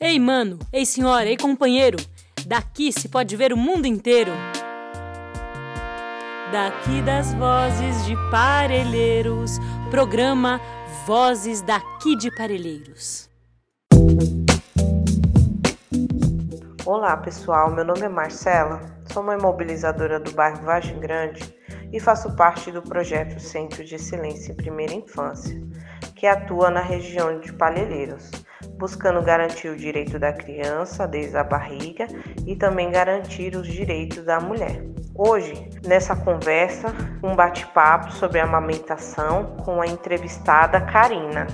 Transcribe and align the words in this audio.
Ei, 0.00 0.16
mano, 0.20 0.60
ei, 0.72 0.86
senhora, 0.86 1.28
ei, 1.28 1.36
companheiro, 1.36 1.98
daqui 2.46 2.92
se 2.92 3.08
pode 3.08 3.34
ver 3.34 3.52
o 3.52 3.56
mundo 3.56 3.84
inteiro. 3.84 4.30
Daqui 6.52 7.02
das 7.02 7.34
vozes 7.34 8.06
de 8.06 8.14
Parelheiros, 8.30 9.58
programa 9.90 10.60
Vozes 11.04 11.62
daqui 11.62 12.14
de 12.14 12.32
Parelheiros. 12.36 13.28
Olá, 16.86 17.16
pessoal. 17.16 17.74
Meu 17.74 17.84
nome 17.84 18.02
é 18.02 18.08
Marcela. 18.08 18.80
Sou 19.12 19.20
uma 19.20 19.34
imobilizadora 19.34 20.20
do 20.20 20.30
bairro 20.30 20.64
Vargem 20.64 21.00
Grande 21.00 21.42
e 21.92 21.98
faço 21.98 22.36
parte 22.36 22.70
do 22.70 22.82
projeto 22.82 23.40
Centro 23.40 23.84
de 23.84 23.96
Excelência 23.96 24.52
em 24.52 24.56
Primeira 24.56 24.94
Infância, 24.94 25.60
que 26.14 26.24
atua 26.24 26.70
na 26.70 26.82
região 26.82 27.40
de 27.40 27.52
Palheiros, 27.52 28.30
buscando 28.78 29.20
garantir 29.22 29.68
o 29.68 29.76
direito 29.76 30.18
da 30.18 30.32
criança 30.32 31.06
desde 31.06 31.36
a 31.36 31.44
barriga 31.44 32.06
e 32.46 32.56
também 32.56 32.90
garantir 32.90 33.56
os 33.56 33.66
direitos 33.66 34.24
da 34.24 34.40
mulher. 34.40 34.82
Hoje, 35.14 35.68
nessa 35.84 36.14
conversa, 36.14 36.94
um 37.22 37.34
bate-papo 37.34 38.12
sobre 38.12 38.38
amamentação 38.38 39.56
com 39.64 39.82
a 39.82 39.86
entrevistada 39.86 40.80
Karina. 40.80 41.46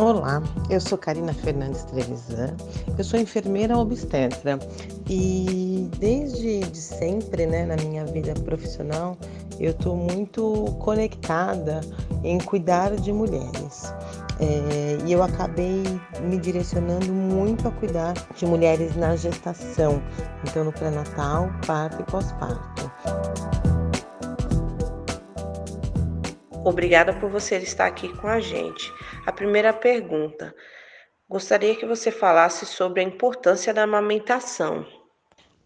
Olá, 0.00 0.42
eu 0.70 0.80
sou 0.80 0.96
Karina 0.96 1.34
Fernandes 1.34 1.84
Trevisan, 1.84 2.56
eu 2.96 3.04
sou 3.04 3.20
enfermeira 3.20 3.76
obstetra 3.76 4.58
e 5.06 5.90
desde 5.98 6.60
de 6.60 6.78
sempre, 6.78 7.44
né, 7.44 7.66
na 7.66 7.76
minha 7.76 8.06
vida 8.06 8.32
profissional, 8.32 9.14
eu 9.58 9.72
estou 9.72 9.94
muito 9.94 10.74
conectada 10.78 11.82
em 12.24 12.38
cuidar 12.38 12.96
de 12.96 13.12
mulheres. 13.12 13.92
É, 14.40 15.06
e 15.06 15.12
eu 15.12 15.22
acabei 15.22 15.82
me 16.22 16.38
direcionando 16.38 17.12
muito 17.12 17.68
a 17.68 17.70
cuidar 17.70 18.14
de 18.34 18.46
mulheres 18.46 18.96
na 18.96 19.14
gestação, 19.16 20.02
então 20.48 20.64
no 20.64 20.72
pré-natal, 20.72 21.50
parto 21.66 22.00
e 22.00 22.10
pós-parto. 22.10 22.90
Obrigada 26.70 27.12
por 27.12 27.28
você 27.28 27.56
estar 27.56 27.86
aqui 27.86 28.16
com 28.18 28.28
a 28.28 28.38
gente. 28.38 28.92
A 29.26 29.32
primeira 29.32 29.72
pergunta: 29.72 30.54
gostaria 31.28 31.74
que 31.74 31.84
você 31.84 32.12
falasse 32.12 32.64
sobre 32.64 33.00
a 33.00 33.04
importância 33.04 33.74
da 33.74 33.82
amamentação. 33.82 34.86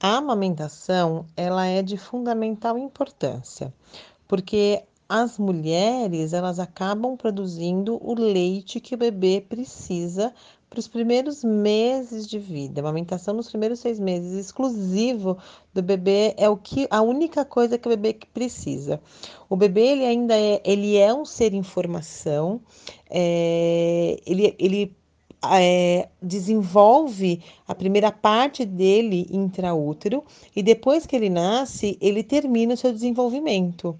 A 0.00 0.16
amamentação, 0.16 1.26
ela 1.36 1.66
é 1.66 1.82
de 1.82 1.98
fundamental 1.98 2.78
importância, 2.78 3.70
porque 4.26 4.82
as 5.08 5.38
mulheres, 5.38 6.32
elas 6.32 6.58
acabam 6.58 7.16
produzindo 7.16 7.98
o 8.02 8.14
leite 8.14 8.80
que 8.80 8.94
o 8.94 8.98
bebê 8.98 9.44
precisa 9.46 10.32
para 10.74 10.80
os 10.80 10.88
primeiros 10.88 11.44
meses 11.44 12.26
de 12.26 12.38
vida. 12.38 12.80
A 12.80 12.82
amamentação 12.82 13.32
nos 13.32 13.48
primeiros 13.48 13.78
seis 13.78 14.00
meses, 14.00 14.32
exclusivo 14.32 15.38
do 15.72 15.82
bebê, 15.82 16.34
é 16.36 16.48
o 16.48 16.56
que 16.56 16.88
a 16.90 17.00
única 17.00 17.44
coisa 17.44 17.78
que 17.78 17.86
o 17.86 17.90
bebê 17.90 18.18
precisa. 18.32 19.00
O 19.48 19.54
bebê 19.54 19.82
ele 19.92 20.04
ainda 20.04 20.36
é, 20.36 20.60
ele 20.64 20.96
é 20.96 21.14
um 21.14 21.24
ser 21.24 21.54
em 21.54 21.62
formação, 21.62 22.60
é, 23.08 24.20
ele, 24.26 24.54
ele 24.58 24.96
é, 25.52 26.08
desenvolve 26.20 27.42
a 27.68 27.74
primeira 27.74 28.10
parte 28.10 28.64
dele 28.64 29.26
intraútero 29.30 30.24
e 30.56 30.62
depois 30.62 31.06
que 31.06 31.14
ele 31.14 31.28
nasce, 31.28 31.98
ele 32.00 32.22
termina 32.22 32.74
o 32.74 32.76
seu 32.76 32.92
desenvolvimento. 32.92 33.96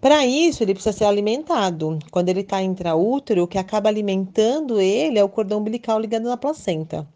Para 0.00 0.26
isso, 0.26 0.62
ele 0.62 0.74
precisa 0.74 0.96
ser 0.96 1.04
alimentado. 1.04 1.98
Quando 2.10 2.28
ele 2.30 2.40
está 2.40 2.62
intraútero, 2.62 3.42
o 3.44 3.48
que 3.48 3.58
acaba 3.58 3.88
alimentando 3.88 4.80
ele 4.80 5.18
é 5.18 5.24
o 5.24 5.28
cordão 5.28 5.58
umbilical 5.60 6.00
ligado 6.00 6.24
na 6.24 6.36
placenta. 6.36 7.06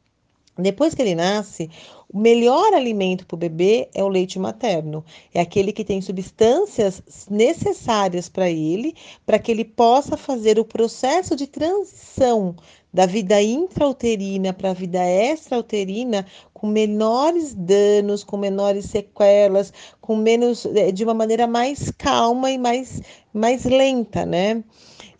Depois 0.57 0.95
que 0.95 1.03
ele 1.03 1.15
nasce, 1.15 1.69
o 2.13 2.19
melhor 2.19 2.73
alimento 2.73 3.27
para 3.27 3.35
o 3.35 3.39
bebê 3.39 3.89
é 3.93 4.05
o 4.05 4.09
leite 4.09 4.39
materno. 4.39 5.05
É 5.33 5.41
aquele 5.41 5.73
que 5.73 5.85
tem 5.85 6.01
substâncias 6.01 7.03
necessárias 7.29 8.29
para 8.29 8.49
ele, 8.49 8.95
para 9.27 9.39
que 9.39 9.51
ele 9.51 9.65
possa 9.65 10.17
fazer 10.17 10.59
o 10.59 10.65
processo 10.65 11.35
de 11.35 11.49
transição 11.49 12.55
da 12.93 13.07
vida 13.07 13.43
intrauterina 13.43 14.53
para 14.53 14.71
a 14.71 14.75
vida 14.75 15.05
extrauterina 15.05 16.25
com 16.53 16.69
menores 16.69 17.53
danos, 17.53 18.23
com 18.23 18.37
menores 18.37 18.85
sequelas, 18.85 19.73
com 20.01 20.15
menos 20.15 20.65
eh, 20.65 20.93
de 20.93 21.03
uma 21.03 21.13
maneira 21.13 21.49
mais 21.49 21.91
calma 21.91 22.53
e 22.53 22.57
mais 22.57 23.03
mais 23.33 23.65
lenta, 23.65 24.25
né? 24.25 24.63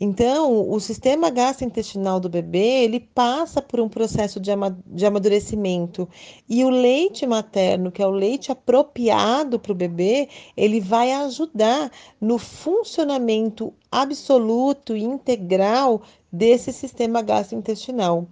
Então, 0.05 0.71
o 0.71 0.79
sistema 0.81 1.31
gastrointestinal 1.31 2.21
do 2.21 2.29
bebê, 2.29 2.85
ele 2.85 3.01
passa 3.01 3.63
por 3.63 3.81
um 3.81 3.89
processo 3.89 4.39
de, 4.39 4.51
amadurecimento. 5.07 6.07
E 6.47 6.63
o 6.63 6.69
leite 6.69 7.27
materno, 7.27 7.91
que 7.91 8.03
é 8.03 8.07
o 8.07 8.11
leite 8.11 8.53
apropriado 8.53 9.59
para 9.59 9.73
o 9.73 9.75
bebê, 9.75 10.29
ele 10.55 10.79
vai 10.79 11.11
ajudar 11.13 11.91
no 12.21 12.37
funcionamento 12.37 13.73
absoluto 13.95 14.97
e 14.97 15.03
integral 15.05 16.03
desse 16.33 16.73
sistema 16.73 17.23
gastrointestinal. 17.23 18.27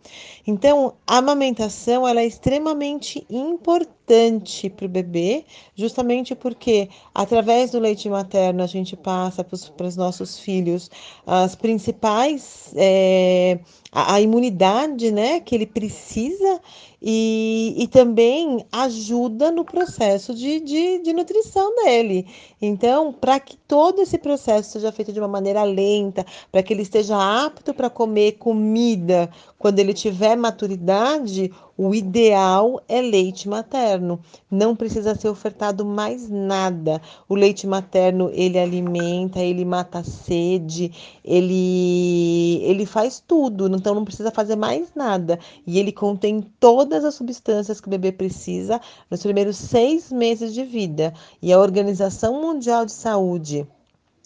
Então, 0.45 0.95
a 1.07 1.19
amamentação 1.19 2.07
ela 2.07 2.21
é 2.21 2.27
extremamente 2.27 3.25
importante 3.31 4.69
para 4.69 4.87
o 4.87 4.89
bebê, 4.89 5.45
justamente 5.77 6.35
porque 6.35 6.89
através 7.15 7.71
do 7.71 7.79
leite 7.79 8.09
materno 8.09 8.61
a 8.65 8.67
gente 8.67 8.97
passa 8.97 9.45
para 9.45 9.87
os 9.87 9.97
nossos 9.97 10.37
filhos 10.37 10.91
as 11.25 11.55
principais 11.55 12.73
é, 12.75 13.61
a, 13.95 14.19
imunidade, 14.23 15.13
né, 15.13 15.39
que 15.39 15.55
ele 15.55 15.67
precisa 15.67 16.61
e, 17.01 17.75
e 17.77 17.87
também 17.89 18.65
ajuda 18.73 19.51
no 19.51 19.67
processo 19.67 20.35
de, 20.35 20.61
de, 20.61 21.01
de 21.01 21.13
nutrição 21.13 21.75
dele. 21.77 22.27
Então, 22.61 23.13
para 23.13 23.39
que 23.39 23.57
todo 23.69 24.01
esse 24.01 24.17
processo 24.17 24.71
seja 24.71 24.91
feito 24.91 25.13
de 25.13 25.19
uma 25.19 25.29
maneira 25.29 25.63
lenta, 25.63 26.25
para 26.51 26.63
que 26.63 26.73
ele 26.73 26.83
esteja 26.83 27.45
apto 27.45 27.75
para 27.75 27.91
comer 27.91 28.33
comida 28.33 29.29
quando 29.59 29.79
ele 29.79 29.93
tiver 29.93 30.37
maturidade, 30.37 31.53
o 31.85 31.95
ideal 31.95 32.81
é 32.89 33.01
leite 33.01 33.49
materno. 33.49 34.21
Não 34.49 34.77
precisa 34.77 35.17
ser 35.17 35.29
ofertado 35.29 35.85
mais 35.85 36.29
nada. 36.29 37.03
O 37.29 37.35
leite 37.35 37.67
materno, 37.67 38.31
ele 38.33 38.57
alimenta, 38.57 39.41
ele 39.41 39.65
mata 39.65 39.99
a 39.99 40.05
sede, 40.05 40.93
ele 41.25 42.61
ele 42.63 42.87
faz 42.87 43.21
tudo, 43.27 43.67
então 43.75 43.97
não 43.97 44.05
precisa 44.05 44.31
fazer 44.31 44.55
mais 44.55 44.93
nada. 44.95 45.41
E 45.67 45.79
ele 45.79 45.91
contém 45.91 46.41
todas 46.61 47.05
as 47.05 47.17
substâncias 47.17 47.81
que 47.81 47.89
o 47.89 47.91
bebê 47.91 48.13
precisa 48.13 48.81
nos 49.11 49.23
primeiros 49.23 49.57
seis 49.57 50.13
meses 50.13 50.55
de 50.55 50.63
vida. 50.65 51.13
E 51.43 51.53
a 51.53 51.59
Organização 51.59 52.41
Mundial 52.41 52.87
de 52.87 52.93
Saúde 52.93 53.67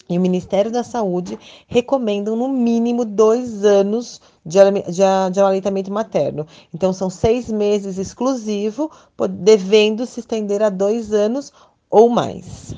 e 0.09 0.17
o 0.17 0.21
Ministério 0.21 0.71
da 0.71 0.83
Saúde 0.83 1.37
recomendam 1.67 2.35
no 2.35 2.47
mínimo 2.47 3.03
dois 3.03 3.65
anos 3.65 4.21
de, 4.47 5.31
de, 5.31 5.39
aleitamento 5.39 5.91
materno. 5.91 6.47
Então, 6.73 6.93
são 6.93 7.09
seis 7.09 7.51
meses 7.51 7.97
exclusivo, 7.97 8.91
devendo 9.29 10.05
se 10.05 10.21
estender 10.21 10.63
a 10.63 10.69
dois 10.69 11.13
anos 11.13 11.51
ou 11.89 12.09
mais. 12.09 12.73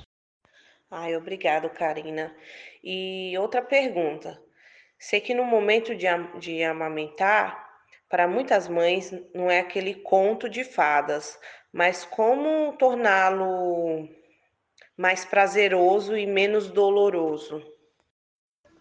Ai, 0.92 1.16
obrigado, 1.16 1.70
Karina. 1.70 2.36
E 2.84 3.38
outra 3.38 3.62
pergunta. 3.62 4.42
Sei 4.98 5.22
que 5.22 5.34
no 5.34 5.46
momento 5.46 5.96
de, 5.96 6.08
de 6.40 6.64
amamentar, 6.64 7.70
para 8.10 8.28
muitas 8.28 8.68
mães 8.68 9.14
não 9.34 9.50
é 9.50 9.60
aquele 9.60 9.94
conto 9.94 10.50
de 10.50 10.64
fadas, 10.64 11.40
mas 11.72 12.04
como 12.04 12.74
torná-lo 12.74 14.10
mais 14.98 15.24
prazeroso 15.24 16.18
e 16.18 16.26
menos 16.26 16.70
doloroso. 16.70 17.64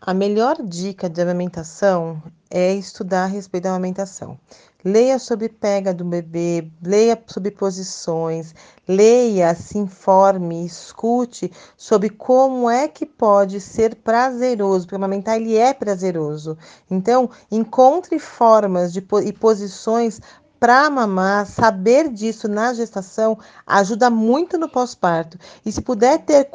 A 0.01 0.15
melhor 0.15 0.63
dica 0.63 1.11
de 1.11 1.21
amamentação 1.21 2.23
é 2.49 2.73
estudar 2.73 3.25
a 3.25 3.27
respeito 3.27 3.65
da 3.65 3.71
amamentação. 3.71 4.39
Leia 4.85 5.19
sobre 5.19 5.49
pega 5.49 5.93
do 5.93 6.05
bebê, 6.05 6.71
leia 6.81 7.21
sobre 7.27 7.51
posições, 7.51 8.55
leia, 8.87 9.53
se 9.57 9.77
informe, 9.77 10.65
escute 10.65 11.51
sobre 11.77 12.11
como 12.11 12.71
é 12.71 12.87
que 12.87 13.05
pode 13.05 13.61
ser 13.61 13.97
prazeroso, 13.97 14.87
porque 14.87 14.95
amamentar 14.95 15.35
ele 15.37 15.57
é 15.57 15.75
prazeroso. 15.75 16.57
Então, 16.89 17.29
encontre 17.51 18.21
formas 18.21 18.93
de, 18.93 19.05
e 19.25 19.33
posições 19.33 20.21
para 20.61 20.89
mamar, 20.89 21.45
saber 21.45 22.09
disso 22.09 22.47
na 22.47 22.73
gestação 22.73 23.37
ajuda 23.67 24.09
muito 24.09 24.57
no 24.57 24.69
pós-parto. 24.69 25.39
E 25.67 25.73
se 25.73 25.83
puder 25.83 26.25
ter 26.25 26.49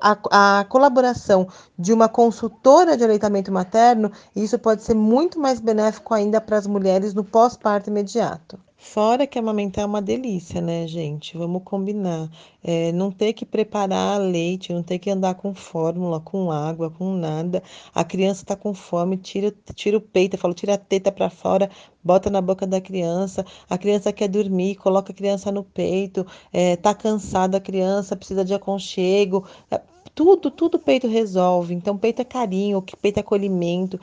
a, 0.00 0.60
a, 0.60 0.64
colaboração 0.64 1.48
de 1.78 1.92
uma 1.92 2.08
consultora 2.08 2.96
de 2.96 3.04
aleitamento 3.04 3.52
materno, 3.52 4.10
isso 4.34 4.58
pode 4.58 4.82
ser 4.82 4.94
muito 4.94 5.38
mais 5.38 5.60
benéfico 5.60 6.14
ainda 6.14 6.40
para 6.40 6.56
as 6.56 6.66
mulheres 6.66 7.14
no 7.14 7.24
pós-parto 7.24 7.90
imediato. 7.90 8.58
Fora 8.78 9.26
que 9.26 9.38
amamentar 9.38 9.84
é 9.84 9.86
uma 9.86 10.02
delícia, 10.02 10.60
né, 10.60 10.86
gente? 10.86 11.36
Vamos 11.36 11.62
combinar. 11.64 12.30
É, 12.62 12.92
não 12.92 13.10
ter 13.10 13.32
que 13.32 13.44
preparar 13.46 14.20
leite, 14.20 14.72
não 14.72 14.82
ter 14.82 14.98
que 14.98 15.10
andar 15.10 15.34
com 15.34 15.54
fórmula, 15.54 16.20
com 16.20 16.50
água, 16.50 16.90
com 16.90 17.14
nada. 17.14 17.62
A 17.94 18.04
criança 18.04 18.42
está 18.42 18.54
com 18.54 18.74
fome, 18.74 19.16
tira, 19.16 19.52
tira 19.74 19.96
o 19.96 20.00
peito, 20.00 20.36
eu 20.36 20.40
falo, 20.40 20.52
tira 20.54 20.74
a 20.74 20.78
teta 20.78 21.10
para 21.10 21.30
fora, 21.30 21.70
bota 22.04 22.28
na 22.28 22.40
boca 22.40 22.66
da 22.66 22.80
criança. 22.80 23.44
A 23.68 23.78
criança 23.78 24.12
quer 24.12 24.28
dormir, 24.28 24.76
coloca 24.76 25.10
a 25.10 25.14
criança 25.14 25.50
no 25.50 25.64
peito. 25.64 26.26
É, 26.52 26.76
tá 26.76 26.94
cansada 26.94 27.56
a 27.56 27.60
criança, 27.60 28.14
precisa 28.14 28.44
de 28.44 28.54
aconchego. 28.54 29.46
É, 29.70 29.80
tudo, 30.14 30.50
tudo 30.50 30.78
peito 30.78 31.06
resolve. 31.06 31.74
Então, 31.74 31.96
peito 31.96 32.22
é 32.22 32.24
carinho, 32.24 32.82
peito 33.02 33.18
é 33.18 33.20
acolhimento, 33.20 34.00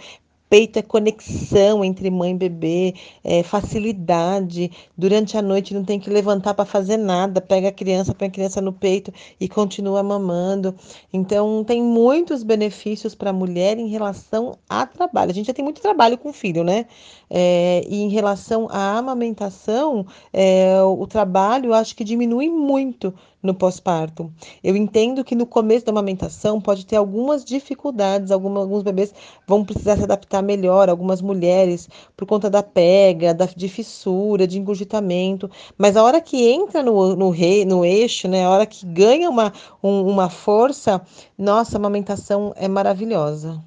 peito 0.53 0.77
é 0.77 0.83
conexão 0.83 1.83
entre 1.83 2.11
mãe 2.11 2.29
e 2.29 2.37
bebê, 2.37 2.93
é 3.23 3.41
facilidade. 3.41 4.69
Durante 4.95 5.35
a 5.35 5.41
noite 5.41 5.73
não 5.73 5.83
tem 5.83 5.99
que 5.99 6.11
levantar 6.11 6.53
para 6.53 6.63
fazer 6.63 6.95
nada, 6.95 7.41
pega 7.41 7.69
a 7.69 7.71
criança, 7.71 8.13
põe 8.13 8.27
a 8.27 8.31
criança 8.31 8.61
no 8.61 8.71
peito 8.71 9.11
e 9.39 9.49
continua 9.49 10.03
mamando. 10.03 10.75
Então, 11.11 11.63
tem 11.63 11.81
muitos 11.81 12.43
benefícios 12.43 13.15
para 13.15 13.31
a 13.31 13.33
mulher 13.33 13.79
em 13.79 13.87
relação 13.87 14.55
a 14.69 14.85
trabalho. 14.85 15.31
A 15.31 15.33
gente 15.33 15.47
já 15.47 15.55
tem 15.55 15.65
muito 15.65 15.81
trabalho 15.81 16.19
com 16.19 16.31
filho, 16.31 16.63
né? 16.63 16.85
É, 17.31 17.81
e 17.89 18.03
em 18.03 18.09
relação 18.09 18.67
à 18.69 18.99
amamentação, 18.99 20.05
é, 20.31 20.79
o 20.83 21.07
trabalho 21.07 21.73
acho 21.73 21.95
que 21.95 22.03
diminui 22.03 22.47
muito 22.47 23.11
no 23.43 23.53
pós-parto. 23.53 24.33
Eu 24.63 24.75
entendo 24.75 25.23
que 25.23 25.35
no 25.35 25.45
começo 25.45 25.85
da 25.85 25.91
amamentação 25.91 26.61
pode 26.61 26.85
ter 26.85 26.95
algumas 26.95 27.43
dificuldades, 27.43 28.31
algumas, 28.31 28.63
alguns 28.63 28.83
bebês 28.83 29.13
vão 29.45 29.65
precisar 29.65 29.97
se 29.97 30.03
adaptar 30.03 30.41
melhor, 30.41 30.89
algumas 30.89 31.21
mulheres, 31.21 31.89
por 32.15 32.25
conta 32.25 32.49
da 32.49 32.63
pega, 32.63 33.33
da, 33.33 33.45
de 33.45 33.67
fissura, 33.67 34.47
de 34.47 34.57
engurgitamento, 34.57 35.51
mas 35.77 35.97
a 35.97 36.03
hora 36.03 36.21
que 36.21 36.49
entra 36.49 36.81
no, 36.81 37.15
no, 37.15 37.29
rei, 37.29 37.65
no 37.65 37.83
eixo, 37.83 38.29
né, 38.29 38.45
a 38.45 38.49
hora 38.49 38.65
que 38.65 38.85
ganha 38.85 39.29
uma, 39.29 39.51
um, 39.83 40.07
uma 40.07 40.29
força, 40.29 41.01
nossa, 41.37 41.75
a 41.75 41.79
amamentação 41.79 42.53
é 42.55 42.69
maravilhosa. 42.69 43.61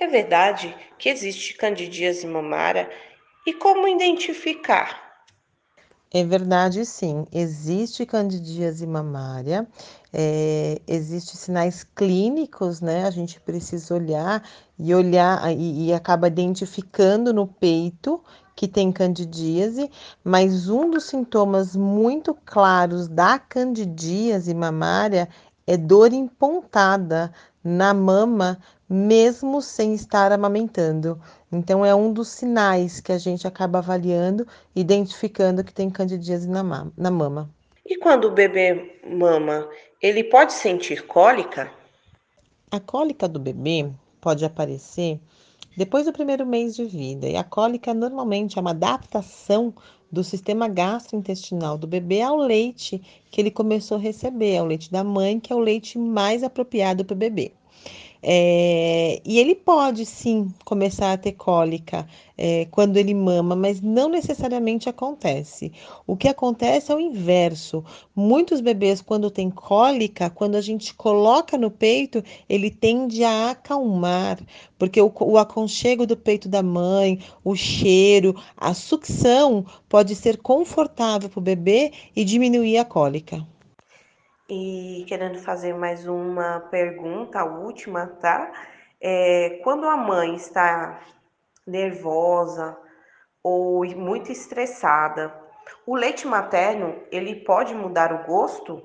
É 0.00 0.06
verdade 0.06 0.74
que 0.96 1.08
existe 1.08 1.54
candidíase 1.54 2.26
mamária 2.26 2.88
e 3.46 3.52
como 3.52 3.88
identificar? 3.88 5.07
É 6.10 6.24
verdade, 6.24 6.84
sim. 6.86 7.26
Existe 7.30 8.06
candidíase 8.06 8.86
mamária, 8.86 9.66
é, 10.12 10.80
existem 10.86 11.34
sinais 11.36 11.84
clínicos, 11.84 12.80
né? 12.80 13.04
A 13.04 13.10
gente 13.10 13.38
precisa 13.40 13.94
olhar 13.94 14.42
e 14.78 14.94
olhar 14.94 15.52
e, 15.52 15.88
e 15.88 15.92
acaba 15.92 16.28
identificando 16.28 17.32
no 17.32 17.46
peito 17.46 18.22
que 18.56 18.66
tem 18.66 18.90
candidíase, 18.90 19.90
mas 20.24 20.68
um 20.68 20.90
dos 20.90 21.04
sintomas 21.04 21.76
muito 21.76 22.34
claros 22.34 23.06
da 23.06 23.38
candidíase 23.38 24.54
mamária 24.54 25.28
é 25.66 25.76
dor 25.76 26.12
empontada 26.14 27.30
na 27.62 27.92
mama, 27.92 28.58
mesmo 28.88 29.60
sem 29.60 29.94
estar 29.94 30.32
amamentando. 30.32 31.20
Então, 31.50 31.84
é 31.84 31.94
um 31.94 32.12
dos 32.12 32.28
sinais 32.28 33.00
que 33.00 33.12
a 33.12 33.18
gente 33.18 33.46
acaba 33.46 33.78
avaliando, 33.78 34.46
identificando 34.74 35.64
que 35.64 35.72
tem 35.72 35.90
candidíase 35.90 36.48
na, 36.48 36.62
na 36.96 37.10
mama. 37.10 37.50
E 37.84 37.96
quando 37.96 38.26
o 38.26 38.30
bebê 38.30 39.00
mama, 39.06 39.68
ele 40.00 40.24
pode 40.24 40.52
sentir 40.52 41.06
cólica? 41.06 41.72
A 42.70 42.78
cólica 42.78 43.26
do 43.26 43.40
bebê 43.40 43.90
pode 44.20 44.44
aparecer 44.44 45.20
depois 45.78 46.06
do 46.06 46.12
primeiro 46.12 46.44
mês 46.44 46.74
de 46.74 46.84
vida. 46.84 47.28
E 47.28 47.36
a 47.36 47.44
cólica 47.44 47.94
normalmente 47.94 48.58
é 48.58 48.60
uma 48.60 48.72
adaptação 48.72 49.72
do 50.10 50.24
sistema 50.24 50.66
gastrointestinal 50.66 51.78
do 51.78 51.86
bebê 51.86 52.20
ao 52.20 52.36
leite 52.36 53.00
que 53.30 53.40
ele 53.40 53.52
começou 53.52 53.96
a 53.96 54.00
receber, 54.00 54.58
ao 54.58 54.66
leite 54.66 54.90
da 54.90 55.04
mãe, 55.04 55.38
que 55.38 55.52
é 55.52 55.56
o 55.56 55.60
leite 55.60 55.96
mais 55.96 56.42
apropriado 56.42 57.04
para 57.04 57.14
o 57.14 57.16
bebê. 57.16 57.52
É, 58.22 59.20
e 59.24 59.38
ele 59.38 59.54
pode 59.54 60.04
sim 60.04 60.52
começar 60.64 61.12
a 61.12 61.16
ter 61.16 61.32
cólica 61.32 62.06
é, 62.36 62.66
quando 62.70 62.96
ele 62.96 63.14
mama, 63.14 63.54
mas 63.54 63.80
não 63.80 64.08
necessariamente 64.08 64.88
acontece. 64.88 65.72
O 66.06 66.16
que 66.16 66.28
acontece 66.28 66.90
é 66.90 66.94
o 66.94 67.00
inverso. 67.00 67.84
Muitos 68.14 68.60
bebês, 68.60 69.00
quando 69.00 69.30
tem 69.30 69.50
cólica, 69.50 70.30
quando 70.30 70.56
a 70.56 70.60
gente 70.60 70.94
coloca 70.94 71.56
no 71.56 71.70
peito, 71.70 72.22
ele 72.48 72.70
tende 72.70 73.22
a 73.22 73.50
acalmar, 73.50 74.38
porque 74.78 75.00
o, 75.00 75.12
o 75.20 75.38
aconchego 75.38 76.06
do 76.06 76.16
peito 76.16 76.48
da 76.48 76.62
mãe, 76.62 77.20
o 77.44 77.54
cheiro, 77.54 78.34
a 78.56 78.74
sucção 78.74 79.64
pode 79.88 80.14
ser 80.16 80.38
confortável 80.38 81.28
para 81.28 81.38
o 81.38 81.42
bebê 81.42 81.92
e 82.16 82.24
diminuir 82.24 82.78
a 82.78 82.84
cólica. 82.84 83.46
E 84.50 85.04
querendo 85.06 85.38
fazer 85.38 85.74
mais 85.74 86.06
uma 86.06 86.60
pergunta, 86.70 87.40
a 87.40 87.44
última, 87.44 88.06
tá? 88.06 88.50
É, 88.98 89.60
quando 89.62 89.86
a 89.86 89.94
mãe 89.94 90.36
está 90.36 91.00
nervosa 91.66 92.74
ou 93.42 93.84
muito 93.94 94.32
estressada, 94.32 95.34
o 95.86 95.94
leite 95.94 96.26
materno 96.26 96.98
ele 97.12 97.44
pode 97.44 97.74
mudar 97.74 98.10
o 98.10 98.26
gosto? 98.26 98.82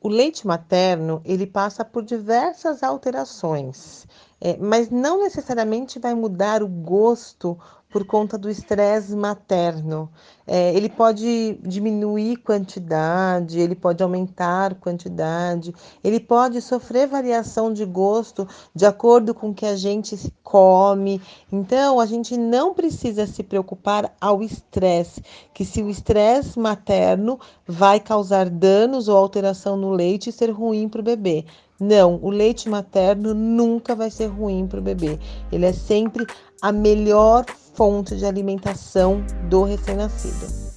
O 0.00 0.08
leite 0.08 0.46
materno 0.46 1.20
ele 1.22 1.46
passa 1.46 1.84
por 1.84 2.02
diversas 2.02 2.82
alterações, 2.82 4.06
é, 4.40 4.56
mas 4.56 4.88
não 4.88 5.22
necessariamente 5.22 5.98
vai 5.98 6.14
mudar 6.14 6.62
o 6.62 6.68
gosto 6.68 7.58
por 7.90 8.04
conta 8.04 8.36
do 8.36 8.50
estresse 8.50 9.16
materno. 9.16 10.10
É, 10.46 10.74
ele 10.74 10.88
pode 10.88 11.58
diminuir 11.62 12.36
quantidade, 12.36 13.58
ele 13.58 13.74
pode 13.74 14.02
aumentar 14.02 14.74
quantidade, 14.76 15.74
ele 16.02 16.20
pode 16.20 16.60
sofrer 16.60 17.06
variação 17.06 17.72
de 17.72 17.84
gosto 17.84 18.46
de 18.74 18.86
acordo 18.86 19.34
com 19.34 19.50
o 19.50 19.54
que 19.54 19.66
a 19.66 19.76
gente 19.76 20.16
come. 20.42 21.20
Então, 21.50 22.00
a 22.00 22.06
gente 22.06 22.36
não 22.36 22.74
precisa 22.74 23.26
se 23.26 23.42
preocupar 23.42 24.14
ao 24.20 24.42
estresse, 24.42 25.22
que 25.52 25.64
se 25.64 25.82
o 25.82 25.90
estresse 25.90 26.58
materno 26.58 27.38
vai 27.66 28.00
causar 28.00 28.48
danos 28.48 29.08
ou 29.08 29.16
alteração 29.16 29.76
no 29.76 29.90
leite 29.90 30.30
e 30.30 30.32
ser 30.32 30.50
ruim 30.50 30.88
para 30.88 31.00
o 31.00 31.04
bebê. 31.04 31.44
Não, 31.80 32.18
o 32.20 32.28
leite 32.28 32.68
materno 32.68 33.32
nunca 33.32 33.94
vai 33.94 34.10
ser 34.10 34.26
ruim 34.26 34.66
para 34.66 34.80
o 34.80 34.82
bebê. 34.82 35.16
Ele 35.52 35.64
é 35.64 35.72
sempre 35.72 36.26
a 36.62 36.72
melhor 36.72 37.44
fonte 37.74 38.16
de 38.16 38.26
alimentação 38.26 39.24
do 39.48 39.62
recém-nascido. 39.62 40.68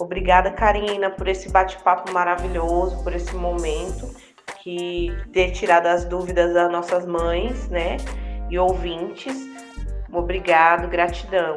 Obrigada, 0.00 0.52
Karina, 0.52 1.10
por 1.10 1.26
esse 1.26 1.50
bate-papo 1.50 2.12
maravilhoso, 2.12 3.02
por 3.02 3.14
esse 3.14 3.34
momento 3.34 4.08
que 4.62 5.08
ter 5.32 5.50
tirado 5.52 5.86
as 5.86 6.04
dúvidas 6.04 6.54
das 6.54 6.70
nossas 6.70 7.04
mães, 7.04 7.68
né, 7.68 7.96
e 8.50 8.58
ouvintes. 8.58 9.36
Obrigado, 10.12 10.88
gratidão. 10.88 11.56